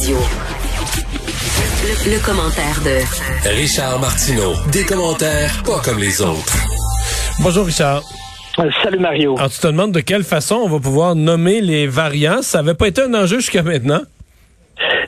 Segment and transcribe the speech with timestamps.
[0.00, 0.16] Radio.
[1.82, 4.54] Le, le commentaire de Richard Martineau.
[4.72, 6.56] Des commentaires pas comme les autres.
[7.40, 8.02] Bonjour Richard.
[8.60, 9.36] Euh, Salut Mario.
[9.36, 12.40] Alors tu te demandes de quelle façon on va pouvoir nommer les variants.
[12.40, 14.00] Ça n'avait pas été un enjeu jusqu'à maintenant.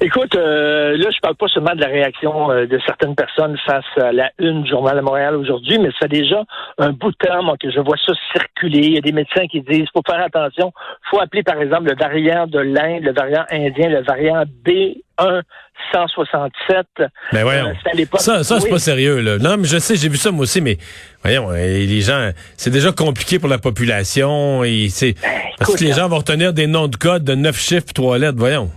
[0.04, 3.84] Écoute, euh, là, je parle pas seulement de la réaction euh, de certaines personnes face
[3.98, 6.42] à la une du Journal de Montréal aujourd'hui, mais ça fait déjà
[6.78, 8.80] un bout de temps moi, que je vois ça circuler.
[8.80, 10.72] Il y a des médecins qui disent faut faire attention,
[11.08, 15.42] faut appeler par exemple le variant de l'Inde, le variant indien, le variant B1
[15.92, 16.86] 167.
[17.32, 17.68] Mais voyons.
[17.68, 18.70] Euh, ça, ça c'est Oui.
[18.70, 19.20] pas sérieux.
[19.20, 19.38] Là.
[19.38, 20.78] Non, mais je sais, j'ai vu ça moi aussi, mais
[21.22, 24.64] voyons, euh, les gens, c'est déjà compliqué pour la population.
[24.64, 27.36] Et c'est parce Ben, écoute, que les gens vont retenir des noms de code de
[27.36, 28.38] neuf chiffres, trois lettres.
[28.38, 28.68] Voyons.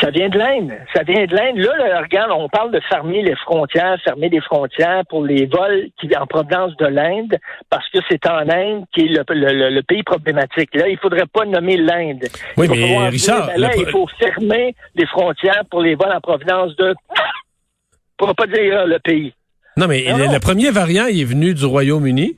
[0.00, 0.72] Ça vient de l'Inde.
[0.94, 1.56] Ça vient de l'Inde.
[1.58, 5.88] Là, là, regarde, on parle de fermer les frontières, fermer les frontières pour les vols
[6.00, 7.36] qui en provenance de l'Inde,
[7.68, 10.74] parce que c'est en Inde qui est le, le- le- le pays problématique.
[10.74, 12.24] Là, il faudrait pas nommer l'Inde.
[12.56, 16.12] Oui, mais Richard, dire, ben là, le- il faut fermer les frontières pour les vols
[16.14, 16.94] en provenance de...
[18.16, 19.32] Pour pas dire euh, le pays.
[19.76, 20.32] Non, mais Non, le, non.
[20.32, 22.34] le premier variant, il est venu du Royaume-Uni.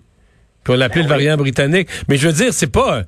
[0.63, 1.89] Puis on le variant britannique.
[2.09, 3.03] Mais je veux dire, c'est pas.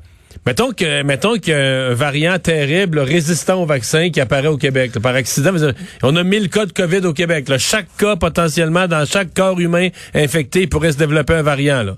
[0.47, 4.57] Mettons que mettons qu'il y a un variant terrible, résistant au vaccin qui apparaît au
[4.57, 4.93] Québec.
[4.95, 5.53] là, par accident,
[6.03, 7.49] on a 1000 cas de COVID au Québec.
[7.49, 7.59] là.
[7.59, 11.83] Chaque cas, potentiellement, dans chaque corps humain infecté, il pourrait se développer un variant.
[11.83, 11.97] Là.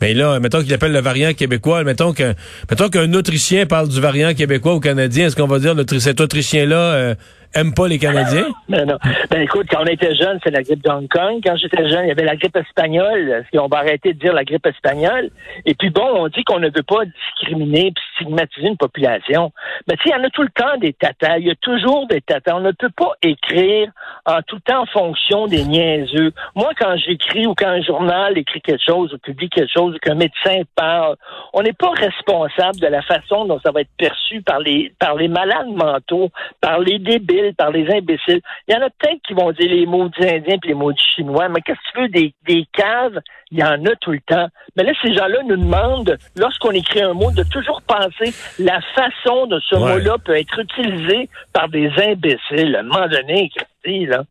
[0.00, 1.84] Mais là, mettons qu'il appelle le variant québécois.
[1.84, 2.34] Mettons qu'un
[2.68, 5.26] mettons qu'un Autrichien parle du variant québécois ou canadien.
[5.26, 7.14] Est-ce qu'on va dire que cet Autrichien-là euh,
[7.54, 8.48] aime pas les Canadiens?
[8.68, 8.98] Mais non.
[9.30, 11.40] Ben écoute, quand on était jeune, c'est la grippe de Hong Kong.
[11.44, 13.44] Quand j'étais jeune, il y avait la grippe espagnole.
[13.52, 15.30] Qu'on va arrêter de dire la grippe espagnole?
[15.64, 19.52] Et puis bon, on dit qu'on ne veut pas discriminer puis stigmatiser une population.
[19.88, 21.38] Mais tu sais, il y en a tout le temps des tatas.
[21.38, 22.56] Il y a toujours des tatas.
[22.56, 23.90] On ne peut pas écrire
[24.26, 26.32] en tout temps en fonction des niaiseux.
[26.54, 29.98] Moi, quand j'écris ou quand un journal écrit quelque chose ou publie quelque chose ou
[29.98, 31.16] qu'un médecin parle,
[31.52, 35.14] on n'est pas responsable de la façon dont ça va être perçu par les, par
[35.14, 38.40] les malades mentaux, par les débiles, par les imbéciles.
[38.68, 40.92] Il y en a peut-être qui vont dire les mots des Indiens puis les mots
[40.92, 44.12] du Chinois, mais qu'est-ce que tu veux, des, des caves, il y en a tout
[44.12, 44.48] le temps.
[44.76, 49.46] Mais là, ces gens-là nous demandent, lorsqu'on écrit un mot, de toujours penser la façon
[49.46, 49.80] dont ce Ouais.
[49.94, 52.76] mot-là peut être utilisé par des imbéciles.
[52.76, 54.24] À un moment donné, Christy, là,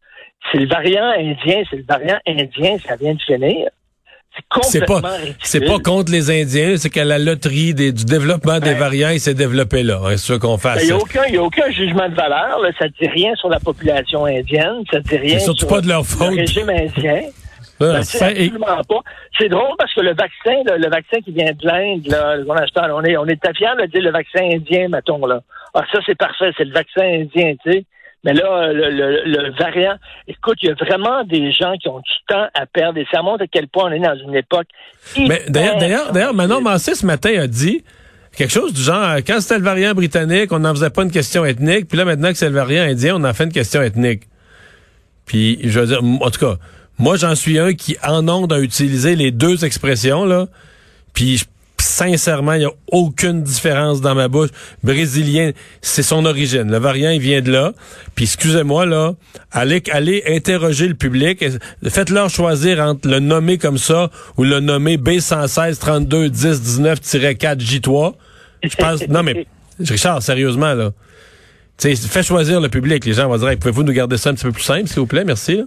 [0.51, 3.69] c'est le variant indien, c'est le variant indien, ça vient de finir.
[4.63, 5.01] C'est pas,
[5.43, 8.73] c'est pas contre les Indiens, c'est qu'à la loterie des- du développement des Ouais.
[8.75, 9.99] variants, il s'est développé là.
[10.11, 10.81] C'est sûr qu'on Ben, fasse.
[10.83, 12.59] Il n'y a, aucun- il y a aucun jugement de valeur.
[12.59, 12.69] Là.
[12.79, 14.83] Ça ne dit rien sur la population indienne.
[14.91, 16.35] Ça ne dit rien surtout sur pas de leur le faute.
[16.35, 17.21] régime indien.
[17.81, 18.99] Ah, Ben, c'est absolument pas.
[19.37, 22.07] C'est drôle parce que le vaccin, là, le vaccin qui vient de l'Inde,
[22.57, 25.41] achète, on est, on est fiers de dire le vaccin indien, mettons, là.
[25.73, 27.85] Ah, ça, c'est parfait, c'est le vaccin indien, tu sais.
[28.23, 29.95] Mais là, le, le, le variant,
[30.27, 33.21] écoute, il y a vraiment des gens qui ont du temps à perdre et ça
[33.21, 34.67] montre à quel point on est dans une époque.
[35.17, 36.61] Mais d'ailleurs, d'ailleurs, d'ailleurs, Manon.
[36.61, 37.83] Massé ce matin a dit
[38.37, 41.11] quelque chose du genre euh, quand c'était le variant britannique, on n'en faisait pas une
[41.11, 43.81] question ethnique, puis là maintenant que c'est le variant indien, on en fait une question
[43.81, 44.23] ethnique.
[45.25, 46.55] Puis je veux dire, en tout cas,
[46.97, 50.47] moi j'en suis un qui en onde a utilisé les deux expressions là,
[51.13, 51.45] puis je-
[51.83, 54.49] sincèrement, il n'y a aucune différence dans ma bouche.
[54.83, 55.51] Brésilien,
[55.81, 56.69] c'est son origine.
[56.71, 57.73] Le variant, il vient de là.
[58.15, 59.13] Puis excusez-moi, là,
[59.51, 61.43] allez, allez interroger le public.
[61.87, 68.13] Faites-leur choisir entre le nommer comme ça ou le nommer B116 32 10 19-4 J3.
[68.63, 69.45] Je pense, non mais,
[69.79, 70.91] Richard, sérieusement, là.
[71.77, 73.03] Tu sais, fais choisir le public.
[73.05, 74.99] Les gens vont dire, Hey, pouvez-vous nous garder ça un petit peu plus simple, s'il
[74.99, 75.25] vous plaît?
[75.25, 75.57] Merci.
[75.57, 75.63] là.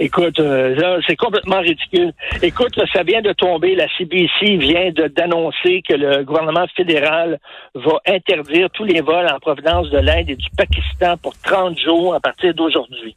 [0.00, 2.12] Écoute, euh, c'est complètement ridicule.
[2.42, 3.74] Écoute, là, ça vient de tomber.
[3.74, 7.38] La CBC vient d'annoncer que le gouvernement fédéral
[7.74, 12.14] va interdire tous les vols en provenance de l'Inde et du Pakistan pour 30 jours
[12.14, 13.16] à partir d'aujourd'hui.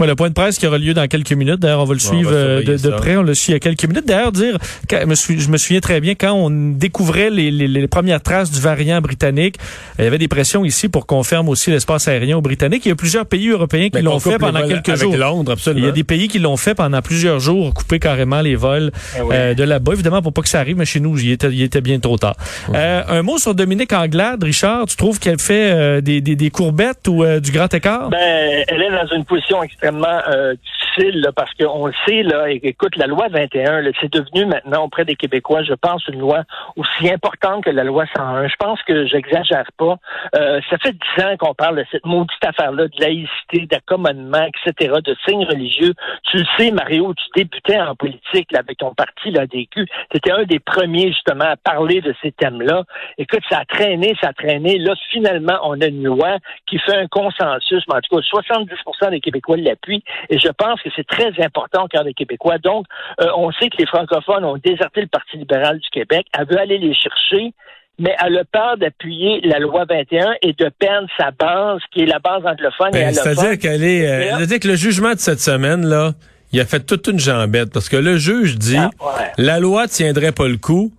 [0.00, 1.60] Ouais, le point de presse qui aura lieu dans quelques minutes.
[1.60, 3.16] D'ailleurs, on va le suivre va euh, de, près.
[3.16, 4.06] On le suit il y a quelques minutes.
[4.06, 4.56] D'ailleurs, dire,
[4.88, 8.60] quand- je me, souviens très bien quand on découvrait les, les- les premières traces du
[8.60, 9.56] variant britannique,
[9.98, 12.86] il y avait des pressions ici pour qu'on ferme aussi l'espace aérien aux Britanniques.
[12.86, 15.16] Il y a plusieurs pays européens qui l'ont fait pendant quelques avec jours.
[15.16, 15.86] Londres, Il absolument.
[15.86, 19.20] y a des pays qui l'ont fait pendant plusieurs jours, couper carrément les vols Eh
[19.22, 19.34] oui.
[19.36, 19.92] euh, de là-bas.
[19.92, 22.16] Évidemment, pour pas que ça arrive, mais chez nous, il était, il était bien trop
[22.16, 22.36] tard.
[22.74, 24.86] Euh, un mot sur Dominique Anglade, Richard.
[24.86, 28.08] Tu trouves qu'elle fait euh, des, des, des courbettes ou euh, du grand écart?
[28.08, 32.50] Ben, elle est dans une position extrêmement euh, difficile là, parce qu'on le sait, là,
[32.50, 36.44] écoute, la loi 21, là, c'est devenu maintenant auprès des Québécois, je pense, une loi
[36.76, 38.48] aussi importante que la loi 101.
[38.48, 39.96] Je pense que j'exagère pas.
[40.34, 44.94] Euh, ça fait dix ans qu'on parle de cette maudite affaire-là, de laïcité, d'accommodement, etc.,
[45.04, 45.94] de signes religieux.
[46.30, 49.86] Tu le sais, Mario, tu débutais en politique là, avec ton parti, l'ADQ.
[50.10, 52.84] Tu étais un des premiers, justement, à parler de ces thèmes-là.
[53.18, 54.78] Écoute, ça a traîné, ça a traîné.
[54.78, 59.10] Là, finalement, on a une loi qui fait un consensus, mais en tout cas, 70%
[59.10, 59.56] des Québécois
[59.88, 62.58] et je pense que c'est très important au cœur des Québécois.
[62.58, 62.86] Donc,
[63.20, 66.26] euh, on sait que les francophones ont déserté le Parti libéral du Québec.
[66.38, 67.52] Elle veut aller les chercher.
[67.98, 72.06] mais elle a peur d'appuyer la loi 21 et de perdre sa base, qui est
[72.06, 73.12] la base anglophone et Ben.
[73.14, 74.08] C'est-à-dire qu'elle est.
[74.08, 76.12] euh, c'est-à-dire que le jugement de cette semaine, là,
[76.52, 79.32] il a fait toute une jambette parce que le juge dit Ah, ouais.
[79.38, 80.92] la loi tiendrait pas le coup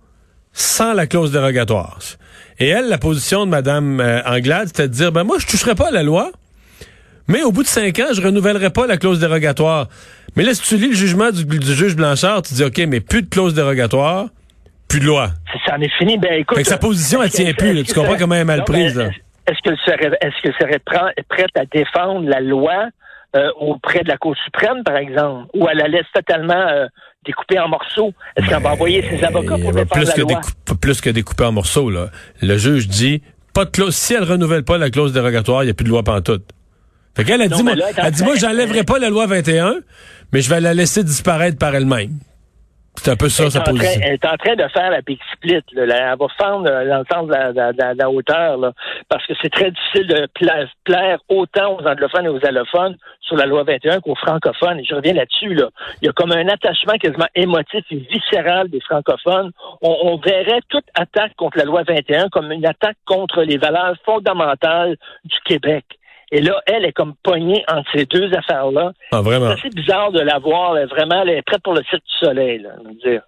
[0.52, 1.98] sans la clause dérogatoire.
[2.58, 5.74] Et elle, la position de Mme euh, Anglade, c'était de dire ben moi, je toucherai
[5.74, 6.30] pas à la loi,
[7.28, 9.88] mais au bout de cinq ans, je renouvellerai pas la clause dérogatoire.
[10.36, 13.00] Mais là, si tu lis le jugement du, du juge Blanchard, tu dis OK, mais
[13.00, 14.26] plus de clause dérogatoire,
[14.88, 15.30] plus de loi.
[15.66, 16.18] Ça en est fini.
[16.18, 17.82] Ben, écoute, Fait que sa position, elle tient plus, là.
[17.82, 18.98] Tu comprends comment elle est mal prise.
[19.46, 20.80] Est-ce qu'elle serait, que serait
[21.28, 22.88] prête à défendre la loi
[23.34, 26.86] euh, auprès de la Cour suprême, par exemple, ou elle la laisse totalement euh,
[27.26, 28.12] découpée en morceaux?
[28.36, 30.40] Est-ce qu'elle va envoyer ses avocats pour défendre plus la que, loi?
[30.80, 32.10] plus que découpé en morceaux, là.
[32.40, 33.22] Le juge dit,
[33.54, 35.90] pas de clause, si elle renouvelle pas la clause dérogatoire, il n'y a plus de
[35.90, 36.44] loi pantoute.
[37.14, 39.76] Fait qu'elle a dit, moi, elle elle dit, moi, j'enlèverai pas la loi 21,
[40.32, 42.10] mais je vais la laisser disparaître par elle-même.
[42.96, 44.00] C'est un peu ça, sa position.
[44.04, 45.62] elle est en train de faire la big split.
[45.72, 46.12] Là.
[46.12, 48.72] Elle va fendre euh, dans le sens de la, la- hauteur, là,
[49.08, 53.36] parce que c'est très difficile de pla- plaire autant aux anglophones et aux allophones sur
[53.36, 54.78] la loi 21 qu'aux francophones.
[54.80, 55.54] Et je reviens là-dessus.
[55.54, 55.70] Là.
[56.02, 59.52] Il y a comme un attachement quasiment émotif et viscéral des francophones.
[59.80, 63.94] On, on verrait toute attaque contre la loi 21 comme une attaque contre les valeurs
[64.04, 65.84] fondamentales du Québec.
[66.34, 68.92] Et là, elle est comme poignée entre ces deux affaires-là.
[69.12, 69.48] Ah, vraiment?
[69.48, 70.72] C'est assez bizarre de la voir.
[70.72, 70.86] là.
[70.86, 72.58] Vraiment, elle est prête pour le cirque du soleil.
[72.60, 73.20] Là, veux dire.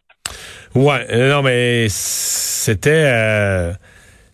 [0.75, 3.73] Ouais, euh, non, mais c'était euh,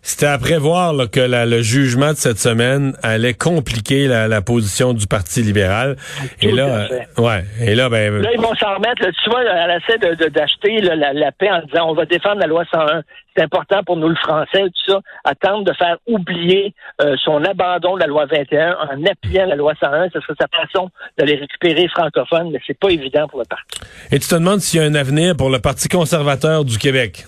[0.01, 4.41] c'était à prévoir là, que la- le jugement de cette semaine allait compliquer la, la
[4.41, 5.95] position du Parti libéral.
[6.41, 9.01] et là, euh, ouais, et là, ben, Là, ils vont s'en remettre.
[9.03, 9.09] là.
[9.23, 12.05] tu vois, elle essaie de- de- d'acheter là, la, la paix en disant on va
[12.05, 13.01] défendre la loi 101.
[13.37, 14.99] C'est important pour nous, le français, tout ça.
[15.23, 19.73] Attendre de faire oublier euh, son abandon de la loi 21 en appuyant la loi
[19.79, 20.09] 101.
[20.13, 23.79] Ce serait sa façon de les récupérer francophones, mais c'est pas évident pour le parti.
[24.11, 27.25] et tu te demandes s'il y a un avenir pour le Parti conservateur du Québec?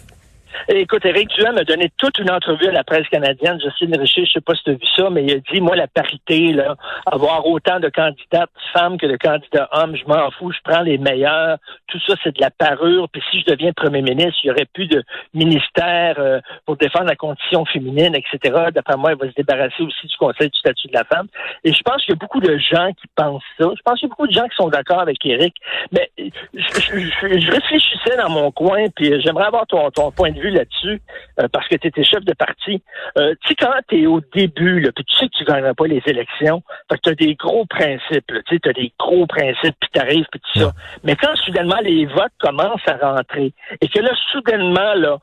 [0.69, 3.59] Écoute, Éric Duhem a donné toute une entrevue à la presse canadienne.
[3.61, 5.75] Justine Richer, je sais pas si tu as vu ça, mais il a dit, moi,
[5.75, 10.51] la parité, là, avoir autant de candidates femmes que de candidats hommes, je m'en fous,
[10.51, 11.57] je prends les meilleurs.
[11.88, 13.09] Tout ça, c'est de la parure.
[13.09, 15.03] Puis si je deviens premier ministre, il y aurait plus de
[15.33, 18.65] ministère euh, pour défendre la condition féminine, etc.
[18.73, 21.27] D'après moi, il va se débarrasser aussi du Conseil du statut de la femme.
[21.63, 23.65] Et je pense qu'il y a beaucoup de gens qui pensent ça.
[23.75, 25.55] Je pense qu'il y a beaucoup de gens qui sont d'accord avec Éric.
[25.91, 30.31] Mais je, je- je- je réfléchissais dans mon coin, puis j'aimerais avoir ton, ton point
[30.31, 31.01] de vue là-dessus,
[31.40, 32.81] euh, parce que tu étais chef de parti.
[33.18, 35.74] Euh, tu sais, quand tu es au début, là, puis tu sais que tu gagneras
[35.74, 39.25] pas les élections, fait que tu as des gros principes, tu sais, as des gros
[39.28, 40.72] principes, puis t'arrives, puis tout ça.
[41.04, 45.18] Mais quand soudainement les votes commencent à rentrer, et que là, soudainement, là,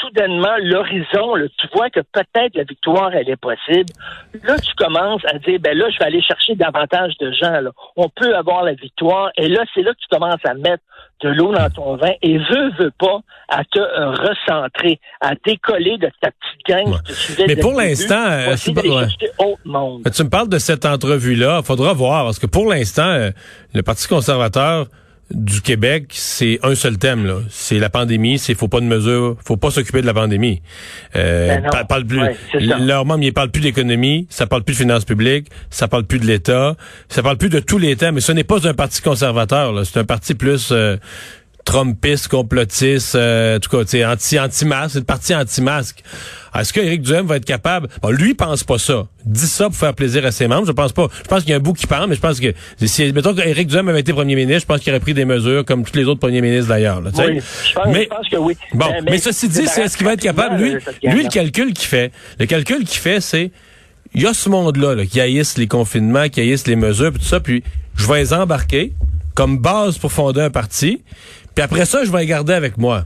[0.00, 3.92] soudainement, l'horizon, tu vois que peut-être la victoire, elle est possible.
[4.44, 7.60] Là, tu commences à dire, ben là, je vais aller chercher davantage de gens.
[7.60, 7.70] Là.
[7.96, 9.30] On peut avoir la victoire.
[9.36, 10.82] Et là, c'est là que tu commences à mettre
[11.22, 15.96] de l'eau dans ton vin et veux, veux pas, à te euh, recentrer, à décoller
[15.98, 16.98] de ta petite gang Ouais.
[17.06, 18.70] te suivait Mais pour l'instant, euh, Tu
[20.24, 21.60] me parles de cette entrevue-là.
[21.62, 23.30] Il faudra voir, parce que pour l'instant, euh,
[23.72, 24.86] le Parti conservateur
[25.30, 27.24] du Québec, c'est un seul thème.
[27.26, 27.36] là.
[27.48, 28.38] C'est la pandémie.
[28.38, 29.36] C'est faut pas de mesures.
[29.44, 30.60] faut pas s'occuper de la pandémie.
[31.16, 34.26] Euh, Ben pa- parle plus, Ouais, leurs membres, ils parlent plus d'économie.
[34.28, 35.48] Ça parle plus de finances publiques.
[35.70, 36.76] Ça parle plus de l'État.
[37.08, 38.16] Ça parle plus de tous les thèmes.
[38.16, 39.72] Mais ce n'est pas un parti conservateur.
[39.86, 40.68] C'est un parti plus...
[40.72, 40.96] euh,
[41.64, 46.02] Trumpiste, complotiste, euh, en tout cas, anti, anti-masque, c'est le parti anti-masque.
[46.58, 47.88] Est-ce que Éric Duhem va être capable?
[48.02, 49.06] Bon, lui, il pense pas ça.
[49.24, 50.66] Il dit ça pour faire plaisir à ses membres.
[50.66, 51.06] Je pense pas.
[51.22, 52.52] Je pense qu'il y a un bout qui parle, mais je pense que
[52.84, 55.64] si, mettons qu'Éric Duhem avait été premier ministre, je pense qu'il aurait pris des mesures
[55.64, 57.10] comme tous les autres premiers ministres d'ailleurs, là.
[57.16, 58.56] Oui, je pense, mais, je pense que oui.
[58.74, 61.86] Bon, mais, ceci dit, c'est est-ce qu'il va être capable, lui, lui, le calcul qu'il
[61.86, 63.50] fait, le calcul qu'il fait, c'est,
[64.14, 67.20] il y a ce monde-là, là, qui haïssent les confinements, qui haïssent les mesures, puis
[67.20, 67.62] tout ça, puis
[67.96, 68.92] je vais les embarquer
[69.34, 71.02] comme base pour fonder un parti,
[71.54, 73.04] puis après ça, je vais les garder avec moi.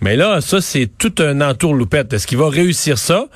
[0.00, 2.12] Mais là, ça, c'est tout un entourloupette.
[2.12, 3.26] Est-ce qu'il va réussir ça?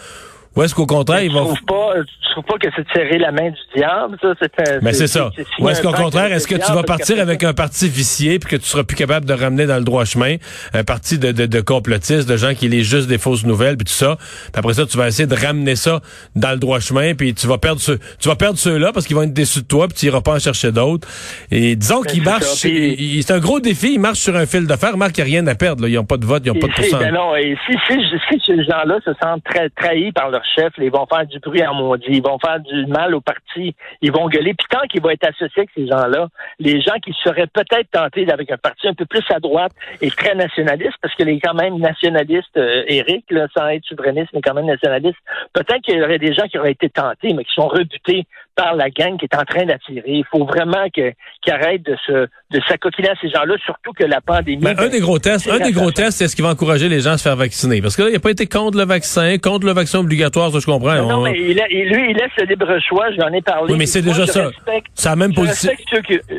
[0.55, 1.45] Ou est-ce qu'au contraire, il va...
[1.67, 1.95] pas,
[2.37, 4.35] tu trouves pas que c'est de serrer la main du diable, ça?
[4.41, 5.31] C'est Mais c'est ça.
[5.59, 8.57] Ou est-ce qu'au contraire, est-ce que tu vas partir avec un parti vicié puis que
[8.57, 10.37] tu seras plus capable de ramener dans le droit chemin
[10.75, 13.87] un parti de, de, de complotistes, de gens qui lisent juste des fausses nouvelles puis
[13.87, 14.17] tout ça.
[14.17, 16.01] Puis après ça, tu vas essayer de ramener ça
[16.35, 19.17] dans le droit chemin puis tu vas perdre ceux, tu vas perdre ceux-là parce qu'ils
[19.17, 21.09] vont être déçus de toi puis tu iras pas en chercher d'autres.
[21.51, 24.97] Et disons qu'ils c'est marchent, c'est un gros défi, ils marchent sur un fil fer.
[24.97, 25.83] Marc, il n'y a rien à perdre.
[25.83, 25.89] Là.
[25.89, 27.01] Ils n'ont pas de vote, ils n'ont pas de pourcentage.
[27.01, 27.95] ben non, et si, si,
[28.29, 31.65] si ces gens-là se sentent très trahis par leur chef, ils vont faire du bruit
[31.67, 34.55] en maudit, ils vont faire du mal au parti, ils vont gueuler.
[34.55, 36.29] Puis tant qu'ils vont être associés avec ces gens-là,
[36.59, 40.11] les gens qui seraient peut-être tentés avec un parti un peu plus à droite et
[40.11, 44.41] très nationaliste, parce qu'il est quand même nationaliste, euh, Éric, là, sans être souverainiste, mais
[44.41, 45.19] quand même nationaliste,
[45.53, 48.27] peut-être qu'il y aurait des gens qui auraient été tentés, mais qui sont rebutés
[48.57, 50.03] par la gang qui est en train d'attirer.
[50.07, 51.15] Il faut vraiment qu'ils
[51.49, 54.63] arrêtent de se de s'acoquiner à ces gens-là, surtout que la pandémie.
[54.63, 57.01] Ben, un des gros tests, un des gros tests, c'est ce qui va encourager les
[57.01, 57.83] gens à se faire vacciner.
[57.83, 60.61] Parce que là, il n'a pas été contre le vaccin, contre le vaccin obligatoire, ça
[60.61, 60.95] je comprends.
[60.95, 63.73] Non, non mais il a, lui, il laisse le libre choix, j'en ai parlé.
[63.73, 64.51] Oui, mais c'est déjà ça.
[64.95, 65.73] C'est la même position.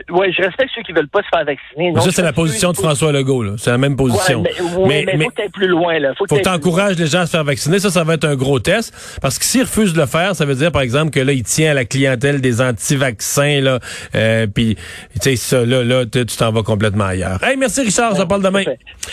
[0.10, 1.94] Oui, je respecte ceux qui veulent pas se faire vacciner.
[2.00, 3.52] ça, c'est la position de François Legault, là.
[3.58, 4.44] C'est la même position.
[4.88, 6.14] mais, mais, faut que plus loin, là.
[6.18, 7.80] Faut que, les gens à se faire vacciner.
[7.80, 9.20] Ça, ça va être un gros test.
[9.22, 11.44] Parce que s'il refuse de le faire, ça veut dire, par exemple, que là, il
[11.44, 13.80] tient à la clientèle des anti-vaccins, là.
[14.16, 17.44] Euh, puis, tu sais, ça, là, là, tu t'en vas complètement ailleurs.
[17.44, 18.64] Hey, merci Richard, je parle demain.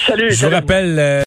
[0.06, 0.30] Salut.
[0.30, 0.98] Je vous rappelle.
[0.98, 1.22] Euh,